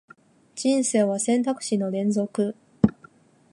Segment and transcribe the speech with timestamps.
[0.55, 2.55] 人生は選択肢の連続